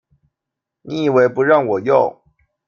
[0.81, 2.19] 你以為不讓我用